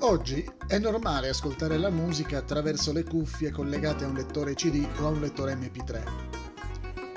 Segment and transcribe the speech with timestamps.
[0.00, 5.06] Oggi è normale ascoltare la musica attraverso le cuffie collegate a un lettore CD o
[5.06, 6.02] a un lettore MP3.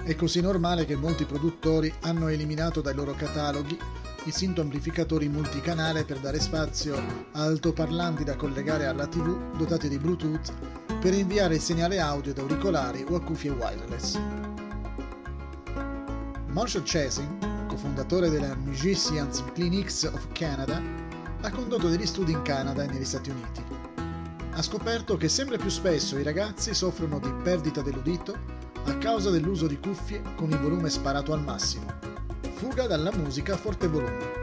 [0.03, 3.77] È così normale che molti produttori hanno eliminato dai loro cataloghi
[4.25, 9.97] i synth amplificatori multicanale per dare spazio a altoparlanti da collegare alla TV dotati di
[9.97, 10.53] Bluetooth
[10.99, 14.17] per inviare il segnale audio ad auricolari o a cuffie wireless.
[16.47, 20.81] Marshall Chasing, cofondatore della Musicians Clinics of Canada,
[21.43, 23.63] ha condotto degli studi in Canada e negli Stati Uniti.
[24.53, 28.33] Ha scoperto che sempre più spesso i ragazzi soffrono di perdita dell'udito
[28.85, 31.85] a causa dell'uso di cuffie con il volume sparato al massimo.
[32.55, 34.41] Fuga dalla musica a forte volume.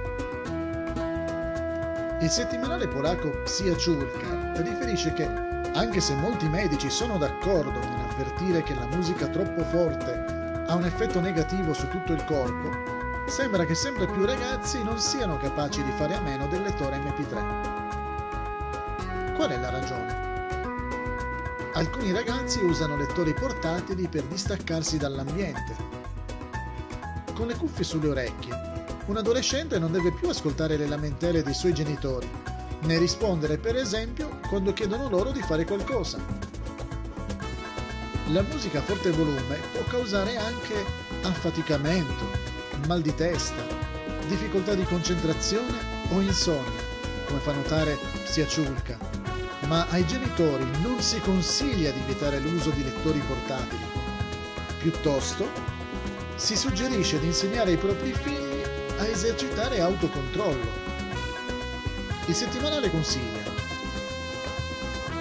[2.21, 8.74] Il settimanale polacco Psia Ciurka riferisce che, anche se molti medici sono d'accordo nell'avvertire che
[8.74, 12.99] la musica troppo forte ha un effetto negativo su tutto il corpo,
[13.31, 17.71] sembra che sempre più ragazzi non siano capaci di fare a meno del lettore MP3.
[19.37, 20.19] Qual è la ragione?
[21.75, 25.77] Alcuni ragazzi usano lettori portatili per distaccarsi dall'ambiente.
[27.33, 28.53] Con le cuffie sulle orecchie,
[29.07, 32.29] un adolescente non deve più ascoltare le lamentele dei suoi genitori,
[32.81, 36.19] né rispondere per esempio quando chiedono loro di fare qualcosa.
[38.33, 40.85] La musica a forte volume può causare anche
[41.23, 43.63] affaticamento, mal di testa,
[44.27, 45.79] difficoltà di concentrazione
[46.11, 46.81] o insonnia,
[47.27, 48.99] come fa notare Psiaciulca.
[49.67, 53.85] Ma ai genitori non si consiglia di vietare l'uso di lettori portatili.
[54.79, 55.49] Piuttosto,
[56.37, 58.63] si suggerisce di insegnare ai propri figli
[58.99, 60.89] a esercitare autocontrollo.
[62.27, 63.59] Il settimanale consiglia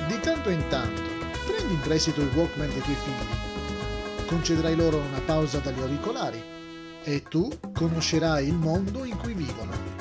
[0.08, 1.02] di tanto in tanto
[1.46, 6.58] prendi in prestito il Walkman dei tuoi figli, concederai loro una pausa dagli auricolari
[7.04, 9.99] e tu conoscerai il mondo in cui vivono.